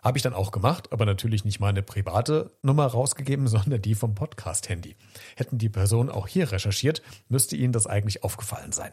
[0.02, 4.14] Habe ich dann auch gemacht, aber natürlich nicht meine private Nummer rausgegeben, sondern die vom
[4.14, 4.96] Podcast-Handy.
[5.36, 8.92] Hätten die Personen auch hier recherchiert, müsste ihnen das eigentlich aufgefallen sein.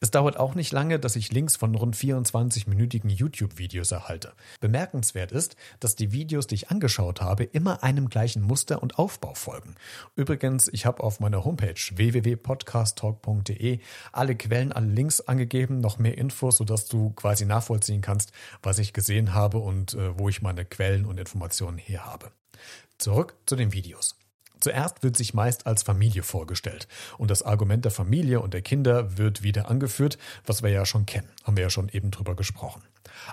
[0.00, 4.32] Es dauert auch nicht lange, dass ich Links von rund 24-minütigen YouTube-Videos erhalte.
[4.60, 9.34] Bemerkenswert ist, dass die Videos, die ich angeschaut habe, immer einem gleichen Muster und Aufbau
[9.34, 9.74] folgen.
[10.16, 13.80] Übrigens, ich habe auf meiner Homepage www.podcasttalk.de
[14.12, 18.92] alle Quellen, alle Links angegeben, noch mehr Infos, sodass du quasi nachvollziehen kannst, was ich
[18.92, 22.30] gesehen habe und äh, wo ich meine Quellen und Informationen her habe.
[22.98, 24.16] Zurück zu den Videos.
[24.60, 26.88] Zuerst wird sich meist als Familie vorgestellt
[27.18, 31.06] und das Argument der Familie und der Kinder wird wieder angeführt, was wir ja schon
[31.06, 32.82] kennen, haben wir ja schon eben drüber gesprochen.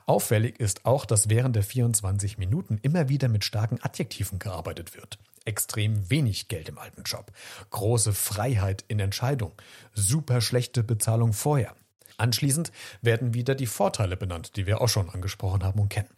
[0.06, 5.18] Auffällig ist auch, dass während der 24 Minuten immer wieder mit starken Adjektiven gearbeitet wird.
[5.46, 7.32] Extrem wenig Geld im alten Job,
[7.72, 9.54] große Freiheit in Entscheidung,
[9.94, 11.76] super schlechte Bezahlung vorher.
[12.18, 16.10] Anschließend werden wieder die Vorteile benannt, die wir auch schon angesprochen haben und kennen.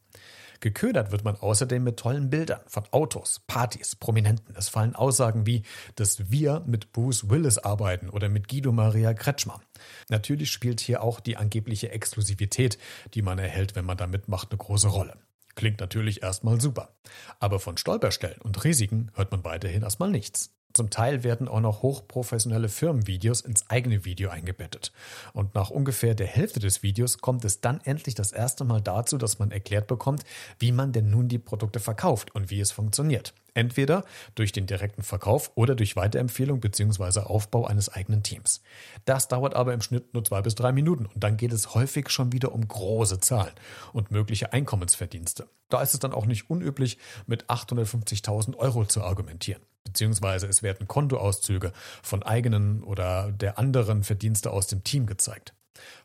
[0.63, 4.55] Geködert wird man außerdem mit tollen Bildern von Autos, Partys, Prominenten.
[4.55, 5.63] Es fallen Aussagen wie,
[5.95, 9.59] dass wir mit Bruce Willis arbeiten oder mit Guido Maria Kretschmer.
[10.07, 12.77] Natürlich spielt hier auch die angebliche Exklusivität,
[13.13, 15.17] die man erhält, wenn man da mitmacht, eine große Rolle.
[15.55, 16.95] Klingt natürlich erstmal super.
[17.41, 20.55] Aber von Stolperstellen und Risiken hört man weiterhin erstmal nichts.
[20.73, 24.91] Zum Teil werden auch noch hochprofessionelle Firmenvideos ins eigene Video eingebettet.
[25.33, 29.19] Und nach ungefähr der Hälfte des Videos kommt es dann endlich das erste Mal dazu,
[29.19, 30.23] dass man erklärt bekommt,
[30.57, 33.33] wie man denn nun die Produkte verkauft und wie es funktioniert.
[33.53, 34.03] Entweder
[34.35, 37.21] durch den direkten Verkauf oder durch Weiterempfehlung bzw.
[37.21, 38.61] Aufbau eines eigenen Teams.
[39.05, 42.09] Das dauert aber im Schnitt nur zwei bis drei Minuten und dann geht es häufig
[42.09, 43.53] schon wieder um große Zahlen
[43.91, 45.47] und mögliche Einkommensverdienste.
[45.69, 49.61] Da ist es dann auch nicht unüblich, mit 850.000 Euro zu argumentieren.
[49.83, 55.53] Beziehungsweise es werden Kontoauszüge von eigenen oder der anderen Verdienste aus dem Team gezeigt.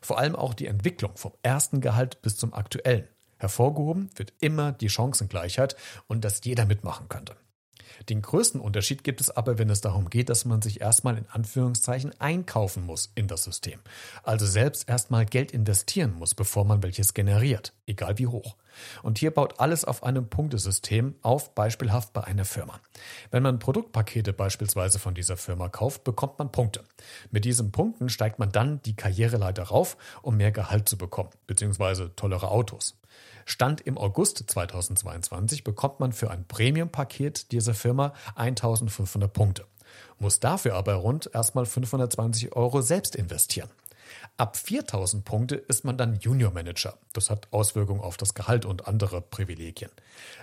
[0.01, 3.07] Vor allem auch die Entwicklung vom ersten Gehalt bis zum aktuellen.
[3.39, 5.75] Hervorgehoben wird immer die Chancengleichheit
[6.07, 7.35] und dass jeder mitmachen könnte.
[8.07, 11.27] Den größten Unterschied gibt es aber, wenn es darum geht, dass man sich erstmal in
[11.29, 13.79] Anführungszeichen einkaufen muss in das System.
[14.23, 18.55] Also selbst erstmal Geld investieren muss, bevor man welches generiert, egal wie hoch.
[19.03, 22.79] Und hier baut alles auf einem Punktesystem auf, beispielhaft bei einer Firma.
[23.31, 26.83] Wenn man Produktpakete beispielsweise von dieser Firma kauft, bekommt man Punkte.
[27.31, 32.15] Mit diesen Punkten steigt man dann die Karriereleiter rauf, um mehr Gehalt zu bekommen, beziehungsweise
[32.15, 32.95] tollere Autos.
[33.45, 39.65] Stand im August 2022 bekommt man für ein Premium-Paket dieser Firma 1500 Punkte,
[40.19, 43.69] muss dafür aber rund erstmal 520 Euro selbst investieren.
[44.37, 46.97] Ab 4000 Punkte ist man dann Junior Manager.
[47.13, 49.91] Das hat Auswirkungen auf das Gehalt und andere Privilegien.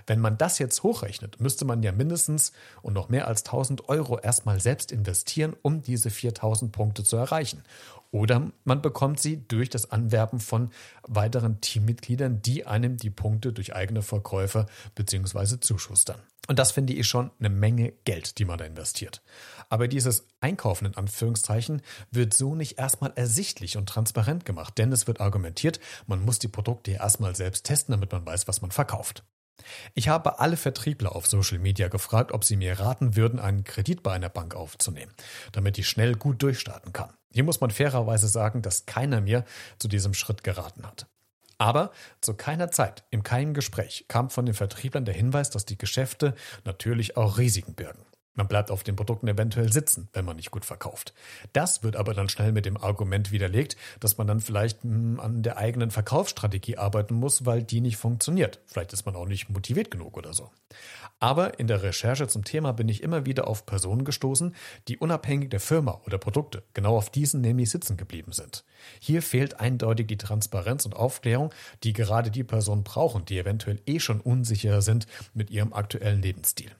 [0.06, 4.18] Wenn man das jetzt hochrechnet, müsste man ja mindestens und noch mehr als 1000 Euro
[4.18, 7.62] erstmal selbst investieren, um diese 4000 Punkte zu erreichen.
[8.10, 10.70] Oder man bekommt sie durch das Anwerben von
[11.02, 15.60] weiteren Teammitgliedern, die einem die Punkte durch eigene Verkäufe bzw.
[15.60, 16.20] zuschustern.
[16.46, 19.22] Und das finde ich schon eine Menge Geld, die man da investiert.
[19.68, 25.06] Aber dieses Einkaufen in Anführungszeichen wird so nicht erstmal ersichtlich und transparent gemacht, denn es
[25.06, 28.70] wird argumentiert, man muss die Produkte ja erstmal selbst testen, damit man weiß, was man
[28.70, 29.24] verkauft.
[29.94, 34.02] Ich habe alle Vertriebler auf Social Media gefragt, ob sie mir raten würden, einen Kredit
[34.02, 35.12] bei einer Bank aufzunehmen,
[35.52, 37.12] damit ich schnell gut durchstarten kann.
[37.32, 39.44] Hier muss man fairerweise sagen, dass keiner mir
[39.78, 41.06] zu diesem Schritt geraten hat.
[41.58, 41.90] Aber
[42.20, 46.34] zu keiner Zeit, in keinem Gespräch kam von den Vertrieblern der Hinweis, dass die Geschäfte
[46.64, 48.04] natürlich auch Risiken birgen.
[48.36, 51.14] Man bleibt auf den Produkten eventuell sitzen, wenn man nicht gut verkauft.
[51.54, 55.42] Das wird aber dann schnell mit dem Argument widerlegt, dass man dann vielleicht hm, an
[55.42, 58.60] der eigenen Verkaufsstrategie arbeiten muss, weil die nicht funktioniert.
[58.66, 60.50] Vielleicht ist man auch nicht motiviert genug oder so.
[61.18, 64.54] Aber in der Recherche zum Thema bin ich immer wieder auf Personen gestoßen,
[64.86, 68.64] die unabhängig der Firma oder Produkte genau auf diesen nämlich sitzen geblieben sind.
[69.00, 73.98] Hier fehlt eindeutig die Transparenz und Aufklärung, die gerade die Personen brauchen, die eventuell eh
[73.98, 76.70] schon unsicher sind mit ihrem aktuellen Lebensstil.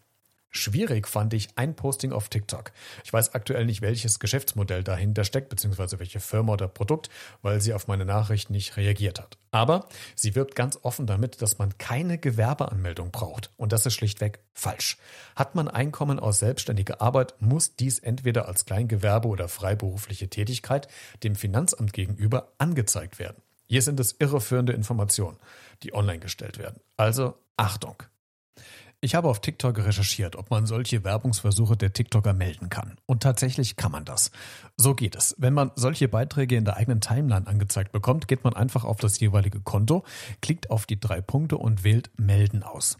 [0.57, 2.73] Schwierig fand ich ein Posting auf TikTok.
[3.05, 7.11] Ich weiß aktuell nicht, welches Geschäftsmodell dahinter steckt, beziehungsweise welche Firma oder Produkt,
[7.43, 9.37] weil sie auf meine Nachricht nicht reagiert hat.
[9.51, 13.51] Aber sie wirbt ganz offen damit, dass man keine Gewerbeanmeldung braucht.
[13.57, 14.97] Und das ist schlichtweg falsch.
[15.35, 20.89] Hat man Einkommen aus selbstständiger Arbeit, muss dies entweder als Kleingewerbe oder freiberufliche Tätigkeit
[21.23, 23.43] dem Finanzamt gegenüber angezeigt werden.
[23.67, 25.37] Hier sind es irreführende Informationen,
[25.83, 26.81] die online gestellt werden.
[26.97, 28.03] Also Achtung!
[29.03, 32.97] Ich habe auf TikTok recherchiert, ob man solche Werbungsversuche der TikToker melden kann.
[33.05, 34.31] Und tatsächlich kann man das.
[34.79, 35.35] So geht es.
[35.39, 39.21] Wenn man solche Beiträge in der eigenen Timeline angezeigt bekommt, geht man einfach auf das
[39.21, 40.05] jeweilige Konto,
[40.41, 42.97] klickt auf die drei Punkte und wählt Melden aus.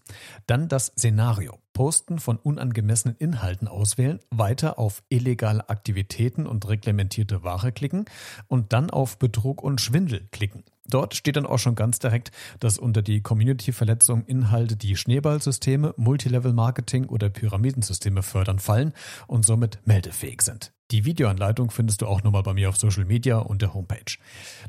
[0.47, 1.59] Dann das Szenario.
[1.73, 8.07] Posten von unangemessenen Inhalten auswählen, weiter auf illegale Aktivitäten und reglementierte Ware klicken
[8.49, 10.65] und dann auf Betrug und Schwindel klicken.
[10.89, 17.07] Dort steht dann auch schon ganz direkt, dass unter die Community-Verletzung Inhalte, die Schneeballsysteme, Multilevel-Marketing
[17.07, 18.93] oder Pyramidensysteme fördern, fallen
[19.27, 20.76] und somit meldefähig sind.
[20.93, 24.19] Die Videoanleitung findest du auch nochmal bei mir auf Social Media und der Homepage.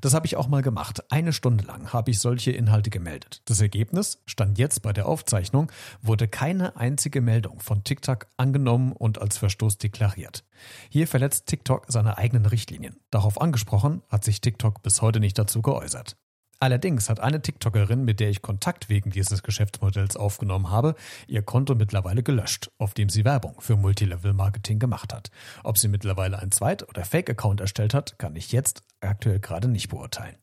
[0.01, 1.11] Das habe ich auch mal gemacht.
[1.11, 3.43] Eine Stunde lang habe ich solche Inhalte gemeldet.
[3.45, 9.21] Das Ergebnis stand jetzt bei der Aufzeichnung, wurde keine einzige Meldung von TikTok angenommen und
[9.21, 10.43] als Verstoß deklariert.
[10.89, 12.97] Hier verletzt TikTok seine eigenen Richtlinien.
[13.11, 16.17] Darauf angesprochen hat sich TikTok bis heute nicht dazu geäußert.
[16.59, 20.95] Allerdings hat eine TikTokerin, mit der ich Kontakt wegen dieses Geschäftsmodells aufgenommen habe,
[21.27, 25.29] ihr Konto mittlerweile gelöscht, auf dem sie Werbung für Multilevel-Marketing gemacht hat.
[25.63, 29.89] Ob sie mittlerweile ein Zweit- oder Fake-Account erstellt hat, kann ich jetzt aktuell gerade nicht
[29.89, 30.35] beurteilen.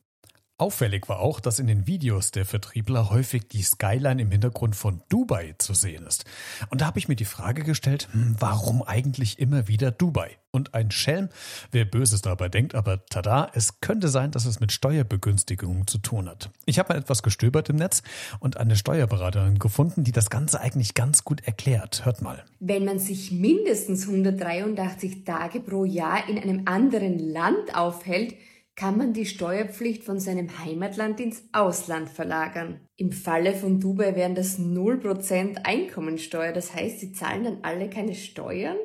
[0.56, 5.02] Auffällig war auch, dass in den Videos der Vertriebler häufig die Skyline im Hintergrund von
[5.08, 6.24] Dubai zu sehen ist.
[6.70, 10.38] Und da habe ich mir die Frage gestellt, hm, warum eigentlich immer wieder Dubai?
[10.52, 11.28] Und ein Schelm,
[11.72, 16.28] wer Böses dabei denkt, aber tada, es könnte sein, dass es mit Steuerbegünstigungen zu tun
[16.28, 16.50] hat.
[16.66, 18.04] Ich habe mal etwas gestöbert im Netz
[18.38, 22.04] und eine Steuerberaterin gefunden, die das Ganze eigentlich ganz gut erklärt.
[22.04, 22.44] Hört mal.
[22.60, 28.36] Wenn man sich mindestens 183 Tage pro Jahr in einem anderen Land aufhält,
[28.76, 32.80] kann man die Steuerpflicht von seinem Heimatland ins Ausland verlagern.
[32.96, 38.14] Im Falle von Dubai wären das 0% Einkommensteuer, das heißt, sie zahlen dann alle keine
[38.14, 38.76] Steuern?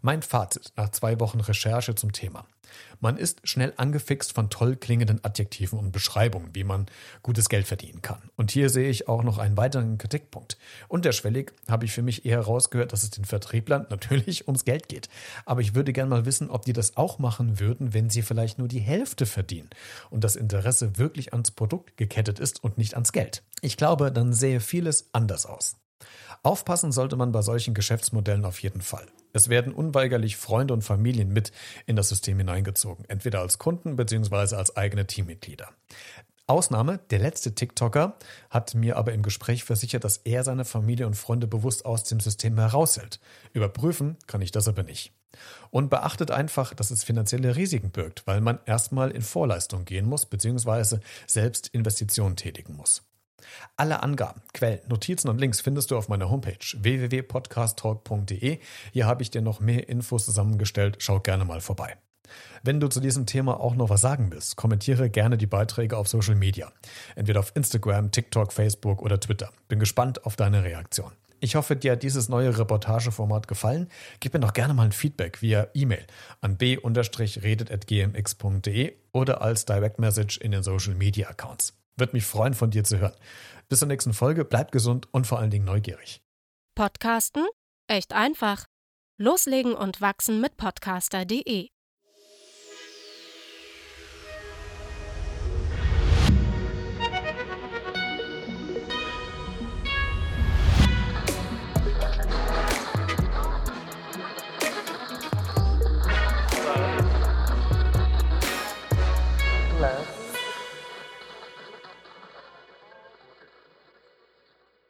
[0.00, 2.46] Mein Fazit nach zwei Wochen Recherche zum Thema.
[3.00, 6.86] Man ist schnell angefixt von toll klingenden Adjektiven und Beschreibungen, wie man
[7.22, 8.30] gutes Geld verdienen kann.
[8.36, 10.58] Und hier sehe ich auch noch einen weiteren Kritikpunkt.
[10.88, 15.08] Unterschwellig habe ich für mich eher rausgehört, dass es den Vertrieblern natürlich ums Geld geht.
[15.46, 18.58] Aber ich würde gerne mal wissen, ob die das auch machen würden, wenn sie vielleicht
[18.58, 19.70] nur die Hälfte verdienen
[20.10, 23.42] und das Interesse wirklich ans Produkt gekettet ist und nicht ans Geld.
[23.60, 25.76] Ich glaube, dann sähe vieles anders aus.
[26.42, 29.06] Aufpassen sollte man bei solchen Geschäftsmodellen auf jeden Fall.
[29.32, 31.52] Es werden unweigerlich Freunde und Familien mit
[31.86, 34.56] in das System hineingezogen, entweder als Kunden bzw.
[34.56, 35.68] als eigene Teammitglieder.
[36.48, 38.16] Ausnahme, der letzte TikToker
[38.48, 42.20] hat mir aber im Gespräch versichert, dass er seine Familie und Freunde bewusst aus dem
[42.20, 43.20] System heraushält.
[43.52, 45.12] Überprüfen kann ich das aber nicht.
[45.70, 50.24] Und beachtet einfach, dass es finanzielle Risiken birgt, weil man erstmal in Vorleistung gehen muss
[50.24, 51.00] bzw.
[51.26, 53.02] selbst Investitionen tätigen muss.
[53.76, 58.58] Alle Angaben, Quellen, Notizen und Links findest du auf meiner Homepage www.podcasttalk.de.
[58.92, 60.96] Hier habe ich dir noch mehr Infos zusammengestellt.
[61.00, 61.96] Schau gerne mal vorbei.
[62.62, 66.08] Wenn du zu diesem Thema auch noch was sagen willst, kommentiere gerne die Beiträge auf
[66.08, 66.72] Social Media.
[67.14, 69.50] Entweder auf Instagram, TikTok, Facebook oder Twitter.
[69.68, 71.12] Bin gespannt auf deine Reaktion.
[71.40, 73.88] Ich hoffe, dir hat dieses neue Reportageformat gefallen.
[74.18, 76.04] Gib mir doch gerne mal ein Feedback via E-Mail
[76.40, 81.77] an b-redet.gmx.de oder als Direct Message in den Social Media Accounts.
[81.98, 83.16] Würde mich freuen, von dir zu hören.
[83.68, 86.20] Bis zur nächsten Folge, bleib gesund und vor allen Dingen neugierig.
[86.74, 87.46] Podcasten?
[87.88, 88.66] Echt einfach.
[89.18, 91.68] Loslegen und wachsen mit podcaster.de